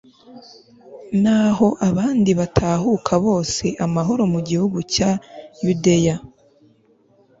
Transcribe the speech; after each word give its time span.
naho 1.23 1.67
abandi 1.89 2.31
batahuka 2.39 3.13
bose 3.25 3.65
amahoro 3.85 4.23
mu 4.33 4.39
gihugu 4.49 4.77
cya 4.93 5.11
yudeya 5.63 6.15